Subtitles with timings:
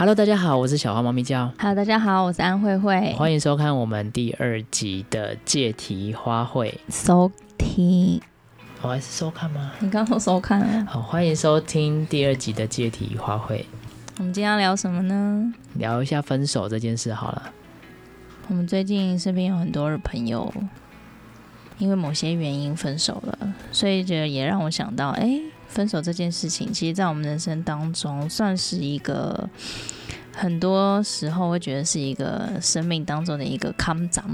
[0.00, 1.52] Hello，大家好，我是小花猫咪叫。
[1.58, 3.12] Hello，大家好，我是安慧慧。
[3.18, 6.72] 欢迎收看我们第二集的借题花卉。
[6.88, 8.18] 收听，
[8.80, 9.72] 我、哦、还是收看吗？
[9.78, 10.86] 你刚刚收看了。
[10.86, 13.62] 好，欢迎收听第二集的借题花卉。
[14.16, 15.52] 我们今天要聊什么呢？
[15.74, 17.52] 聊一下分手这件事好了。
[18.48, 20.50] 我们最近身边有很多的朋友，
[21.76, 25.38] 因为某些原因分手了，所以觉得也让我想到，哎。
[25.70, 29.48] 分手这件事情，其实，在我们人生当中，算是一个
[30.36, 34.24] 很多时候会觉得是一个生命当中的一个坎障，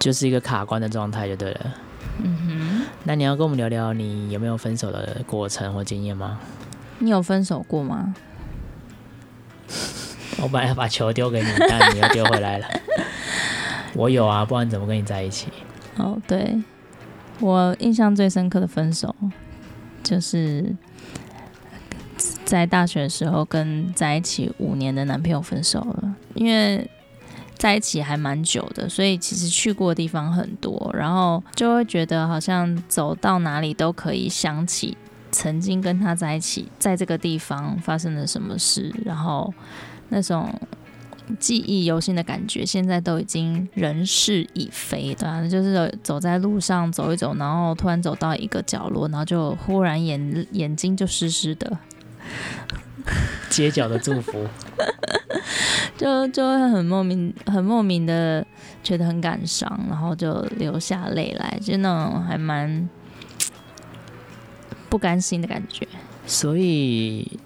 [0.00, 1.74] 就是一个卡关的状态，就对了。
[2.22, 2.86] 嗯哼。
[3.04, 6.40] 那你要跟我们聊聊，你有没有分手的过程或经验吗？
[6.98, 8.14] 你有分手过吗？
[10.42, 12.66] 我本来要把球丢给你，但你又丢回来了。
[13.94, 15.46] 我有啊，不然怎么跟你在一起？
[15.96, 16.60] 哦，对，
[17.40, 19.14] 我印象最深刻的分手。
[20.06, 20.64] 就是
[22.44, 26.88] 在大学的时候跟在一起五年的男朋友分手了，因为
[27.56, 34.96] 在一起还蛮久的，所以其实去过的地方很多，然后就会觉得好像走到哪里都可以想起
[35.32, 39.52] 曾经跟他在一起，在这个地方发生了什么事，然后
[40.10, 40.48] 那种。
[41.40, 45.14] 记忆犹新的感觉，现在都已经人事已非。
[45.14, 51.78] 对啊，就是走在路上走一走，然后突然走到一个角落，然后就忽然眼眼睛就湿湿的，
[53.50, 54.46] 街角的祝福，
[55.98, 58.46] 就就会很莫名、很莫名的
[58.82, 62.88] 觉得很感伤，然后就流下泪来，就那种还蛮
[64.88, 65.86] 不甘心的感觉。
[66.26, 67.40] 所以。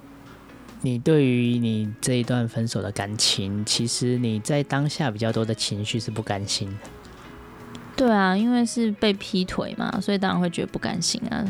[0.83, 6.69] 你对于你这一段分手的感情，其实你在当下比较多的情绪是不甘心。
[7.97, 11.45] 对啊，因为是被劈腿嘛，所以当然会觉得不甘心啊，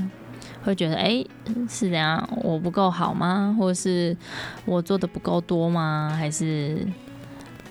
[0.64, 1.24] 会觉得哎，
[1.68, 2.28] 是怎样？
[2.42, 3.54] 我不够好吗？
[3.56, 4.16] 或是
[4.64, 6.12] 我做的不够多吗？
[6.18, 6.84] 还是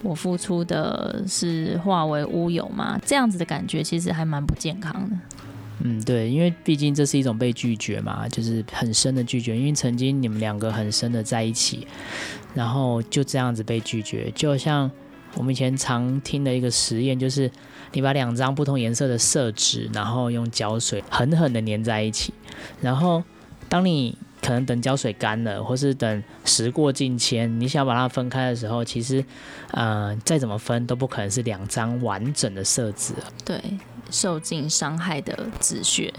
[0.01, 2.97] 我付出的是化为乌有吗？
[3.05, 5.15] 这样子的感觉其实还蛮不健康的。
[5.81, 9.57] 嗯，对，因为毕竟这是一种被拒绝嘛，就是很深的拒绝。
[9.57, 11.87] 因为曾经你们两个很深的在一起，
[12.53, 14.89] 然后就这样子被拒绝，就像
[15.35, 17.49] 我们以前常听的一个实验，就是
[17.93, 22.33] 你把两张不同颜色的色纸，然后用胶水狠狠的粘在一起，
[22.81, 23.23] 然后
[23.69, 29.23] 当你可能等胶水干了，或是等时过境迁，你想把它分开的时候，其实，
[29.71, 33.13] 呃，再怎么分都不可能是两张完整的色纸。
[33.45, 33.61] 对。
[34.11, 36.13] 受尽伤害的止血。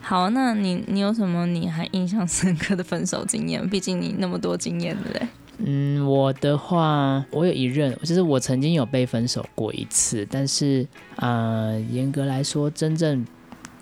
[0.00, 3.66] 好，那你你有什么你还印象深刻的分手经验？
[3.70, 5.28] 毕竟你那么多经验，对不对？
[5.58, 10.84] 嗯，我的话，我有一任，就是我曾经有被分手过一次，但是
[11.16, 13.24] 呃，严格来说，真正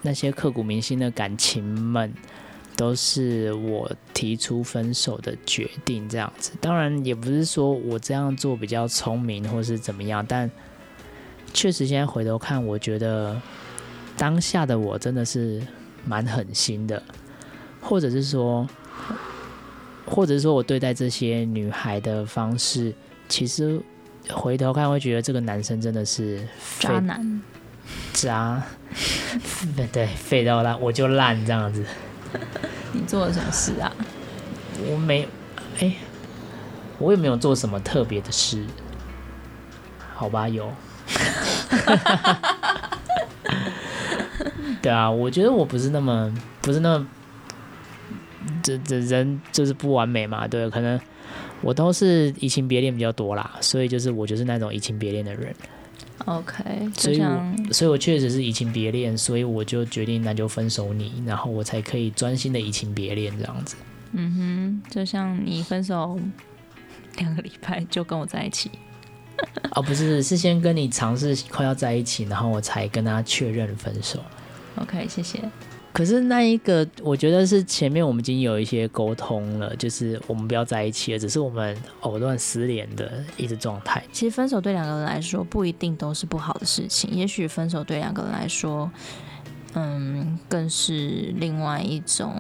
[0.03, 2.13] 那些刻骨铭心的感情们，
[2.77, 6.53] 都是我提出分手的决定，这样子。
[6.61, 10.51] 当然，也不是说我这样做比较聪明，或是怎么样，但。
[11.53, 13.41] 确实，现在回头看，我觉得
[14.17, 15.61] 当下的我真的是
[16.07, 17.03] 蛮狠心的，
[17.81, 18.67] 或者是说，
[20.07, 22.95] 或者是说我对待这些女孩的方式，
[23.29, 23.81] 其实
[24.31, 26.47] 回头看会觉得这个男生真的是
[26.79, 27.43] 渣男，
[28.13, 28.63] 渣，
[29.93, 31.85] 对，废到烂，我就烂这样子。
[32.95, 33.93] 你做了什么事啊？
[34.87, 35.29] 我没，
[35.81, 35.95] 哎，
[36.99, 38.65] 我也没有做什么特别的事，
[40.15, 40.73] 好吧，有。
[44.83, 46.33] 对啊，我觉得我不是那么
[46.63, 47.07] 不是那么
[48.63, 50.99] 这这人就是不完美嘛，对，可能
[51.61, 55.55] 我都是移情别恋比较多啦，所以就是我就是那种移情别恋的人。
[56.27, 56.63] OK，
[56.95, 63.77] 所以我所以我确实是移情别恋，所以我就决定那就分手你，然后我才可以专心的移情别恋这样子。
[64.13, 66.19] 嗯哼，就像你分手
[67.17, 68.71] 两个礼拜就跟我在一起。
[69.75, 74.19] 哦，不是，是先跟你尝试快要在一起，然后我才跟他确认分手。
[74.77, 75.41] OK，谢谢。
[75.93, 84.01] 可是那一个，我觉得是前面我们已经有一些沟通了，就是我们不要在一起了，只是我们藕断丝连的一个状态。
[84.13, 88.89] 其实分手对两个人来说不一定都是不好的事情，也许分手对两个人来说，
[89.75, 92.33] 嗯，更是另外一种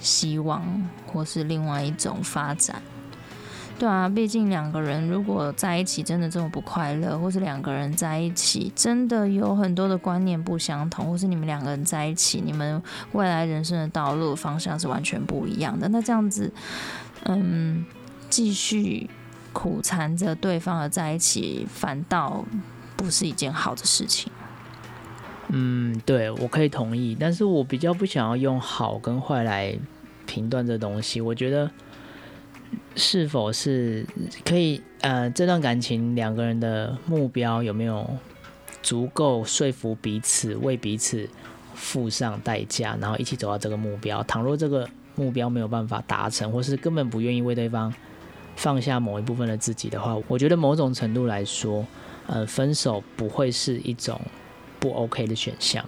[0.00, 0.62] 希望，
[1.08, 2.80] 或是另外一种发展。
[3.78, 12.82] 对啊，毕竟两个人如果在一起真的这么不快乐，或是两个人在一起真的有很多的观念不相同，或是你们两个人在一起，你们
[13.12, 16.50] 未来人生的道路方向是完全不一样的，那这样子，
[17.24, 17.84] 嗯，
[18.30, 19.10] 继续
[19.52, 22.42] 苦缠着对方而在一起，反倒
[22.96, 24.32] 不是一件好的事情。
[25.48, 29.78] 嗯，对，我可以同意，但是我比较不想要用好跟坏来
[30.24, 31.70] 评断这东西，我觉得。
[32.96, 34.04] 是否是
[34.44, 38.08] 可以呃，这段感情两个人的目标有没有
[38.82, 41.28] 足够说服彼此，为彼此
[41.74, 44.22] 付上代价，然后一起走到这个目标？
[44.24, 47.92] 倘若这个目标没有办法达成，或是根本不愿意为对方
[48.56, 51.86] 放下某一部分的自己的话，我觉得某种程度来说，
[52.26, 54.18] 呃，分手不会是一种
[54.80, 55.84] 不 OK 的选项。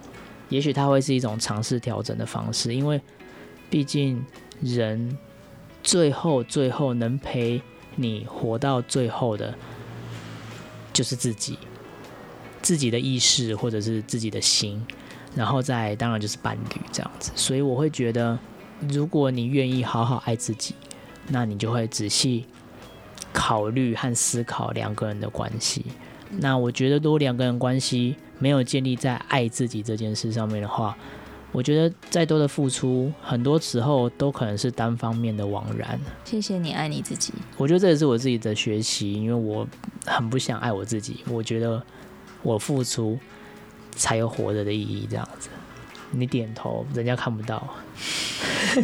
[0.50, 3.00] 也许它会是一种尝试调整的方式，因为
[3.70, 4.22] 毕竟
[4.61, 5.16] 人
[5.88, 7.62] 最后最后能陪
[7.96, 9.55] 你活到最后的，
[10.93, 11.58] 就是自己，
[12.61, 14.87] 自己的意识或者是自己的心，
[15.35, 17.32] 然后再当然就是伴侣这样子。
[17.35, 18.38] 所以我会觉得，
[18.90, 20.75] 如果你愿意好好爱自己，
[21.29, 22.44] 那你就会仔细
[23.32, 25.87] 考虑和思考两个人的关系。
[26.31, 30.94] 那我觉得，如果两个人关系，没有建立在爱自己这件事上面的话，
[31.50, 35.99] 我觉得再多的付出，很多时候都可能是单方面的枉然。
[36.25, 37.33] 谢谢你爱你自己。
[37.56, 39.67] 我觉得这也是我自己的学习，因为我
[40.06, 41.25] 很不想爱我自己。
[41.29, 41.83] 我觉得
[42.43, 43.19] 我付出
[43.93, 45.49] 才有活着的意义，这样子。
[46.11, 47.67] 你点头，人家看不到。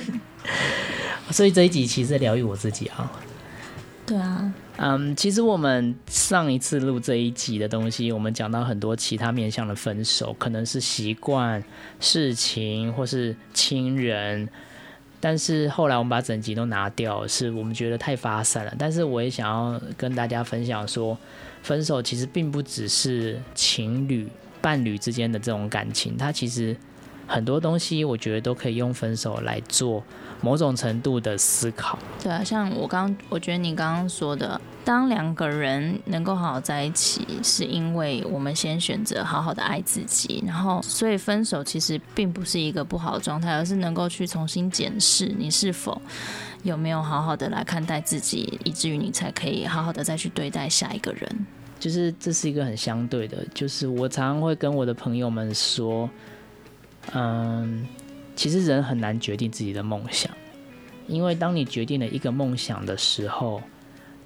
[1.31, 3.11] 所以这一集其实在疗愈我自己啊。
[4.07, 4.53] 对啊。
[4.77, 11.63] 嗯其实我们上一次录这一集的东西，我们讲到很多其他面向的分手，可能是习惯、
[12.01, 14.49] 事情或是亲人，
[15.21, 18.75] 但是后来我们把整集都拿掉，是我们觉得太发散了。
[18.77, 21.17] 但是我也想要跟大家分享说，
[21.63, 24.29] 分手其实并不只是情侣、
[24.61, 26.77] 伴侣之间的这种感情，它其实
[27.27, 30.03] 很多东西，我觉得都可以用分手来做。
[30.41, 45.99] 某种程度的思考，对啊，像我刚，我觉得你刚刚说的，当两个人能够好好在一起，是因为我们先选择好好的爱自己，然后所以分手其实并不是一个不好的状态，而是能够去重新检视你是否
[46.63, 51.47] 有没有好好的来看待自己，以至于你才可以好好的再去对待下一个人。
[51.81, 56.11] 就是这是一个很相对的，就是我常常会跟我的朋友们说，
[57.13, 57.87] 嗯。
[58.37, 60.29] 其实人很难决定自己的梦想，
[61.07, 63.63] 因为当你决定了一个梦想的时候，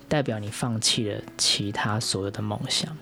[0.09, 2.97] 代表你放弃了其他所有的梦想。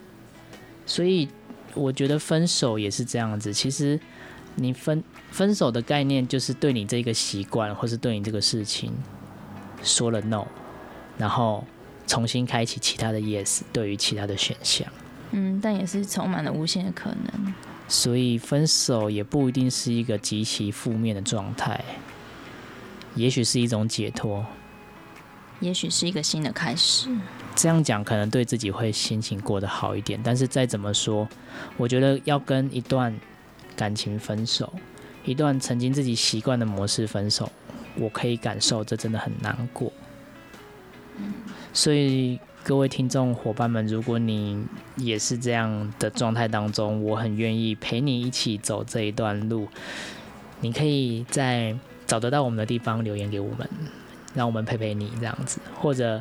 [0.85, 1.29] 所以
[1.75, 3.53] 我觉得分手也是这样子。
[3.53, 4.01] 其实
[4.57, 5.01] 你分
[5.31, 8.93] 分手的概念就是对你这个习惯，或是对你这个事情
[9.85, 10.45] 说了 no，
[11.17, 11.65] 然后
[12.09, 14.89] 重新开启其他的 yes，对于其他的选项。
[15.31, 17.55] 嗯，但也是充满了无限的可能。
[17.89, 21.85] 所以分手也不一定是一个极其负面的状态，
[23.15, 24.45] 也许是一种解脱，
[25.61, 27.09] 也许是一个新的开始。
[27.55, 31.29] 这样讲可能对自己会心情过得好一点，但是再怎么说，
[31.77, 33.17] 我觉得要跟一段
[33.77, 34.73] 感情分手，
[35.25, 37.51] 一段曾经自己习惯的模式分手，
[37.97, 39.93] 我可以感受这真的很难过。
[41.73, 42.41] 所以。
[42.67, 44.67] 各位听众伙伴们，如果你
[44.97, 49.69] 也是这样的状态当中，我很愿意陪你一起走这一段路。
[50.59, 51.73] 你可以在
[52.09, 53.71] 找得到我们的地方留言给我们，
[54.35, 56.21] 让我们陪陪你这样子，或者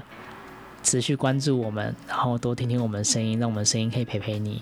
[0.83, 4.61] 持续关注我们，然后多听听我们声音，让我们声音可以陪陪你。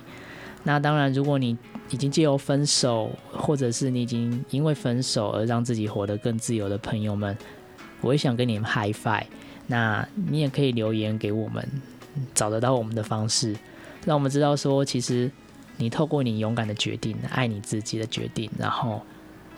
[0.63, 1.57] 那当然，如果你
[1.89, 7.37] 已经借由分手，或者是你已经因为分手而让自己活得更自由的朋友们，
[7.99, 9.25] 我也想跟你们 high five。
[9.73, 11.67] 那你也可以留言给我们，
[12.35, 13.55] 找得到我们的方式，
[14.05, 15.31] 让我们知道说，其实
[15.77, 19.03] 你透过你勇敢的决定，爱你自己的决定，然后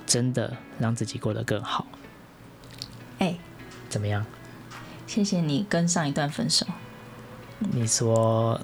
[0.06, 1.86] 真的让自己过得更好。
[3.20, 3.40] 哎、欸，
[3.90, 4.26] 怎么样？
[5.06, 6.66] 谢谢你跟上一段分手。
[7.60, 8.58] 你说，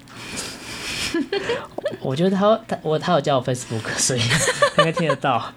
[1.99, 5.51] 我觉得他他我他有加我 Facebook， 所以应该听得到。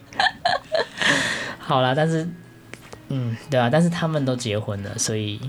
[1.60, 2.28] 好啦，但是，
[3.10, 5.40] 嗯，对啊，但是他们都结婚了，所以。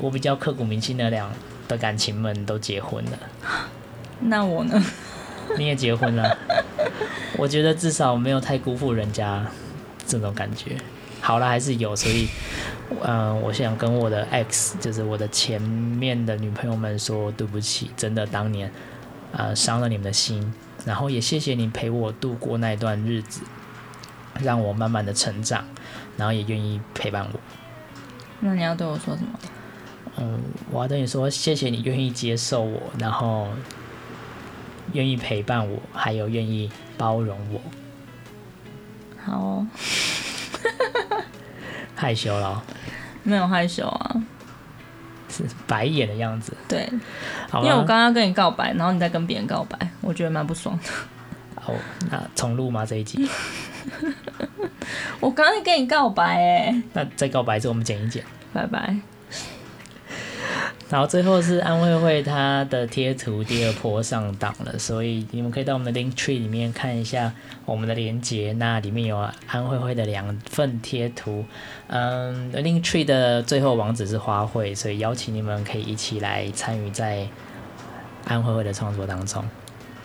[0.00, 1.30] 我比较刻骨铭心的两
[1.68, 3.18] 的感情们都结婚了，
[4.20, 4.82] 那我呢？
[5.58, 6.36] 你也结婚了，
[7.36, 9.44] 我觉得至少没有太辜负人家
[10.06, 10.76] 这种感觉。
[11.20, 12.28] 好了，还是有，所以，
[13.02, 18.72] 嗯、呃，我想跟我的 ex，就是我的前面的女朋友们说对不起，真的当年，
[19.32, 20.52] 呃，伤了你们的心，
[20.86, 23.42] 然后也谢谢你陪我度过那段日子，
[24.40, 25.64] 让我慢慢的成长，
[26.16, 27.40] 然后也愿意陪伴我。
[28.40, 29.38] 那你要对我说什么？
[30.16, 30.40] 嗯，
[30.70, 33.48] 我要对你说，谢谢你愿意接受我，然后
[34.92, 37.60] 愿意陪伴我，还有愿意包容我。
[39.24, 39.66] 好哦，
[41.94, 42.62] 害羞了？
[43.22, 44.16] 没有害羞啊，
[45.28, 46.52] 是白眼的样子。
[46.68, 46.88] 对，
[47.48, 50.90] 好，因为我刚刚跟你告白，然后你再跟别人告白，我觉得蛮不爽的。
[51.54, 51.72] 好，
[52.10, 52.84] 那重录吗？
[52.84, 53.28] 这一集？
[55.20, 58.96] 我刚刚跟你告白哎，那再告白之后我们剪一剪，拜拜。
[60.92, 67.32] 然后最后是安慧慧她的贴图第二波上档了，所以你们可以到我们的 Link Tree 里面看一下
[67.64, 71.46] 我们的连接，那里面有安慧慧的两份贴图。
[71.86, 77.26] 嗯，Link Tree 的最后网址是花卉，所以邀请你们可以一起来参与在
[78.26, 79.42] 安慧慧的创作当中。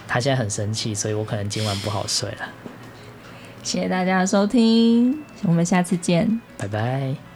[0.07, 2.47] 她现在很生气，所以我可能今晚不好睡了。
[3.61, 7.26] 谢谢大家的收听，我们下次见，拜拜。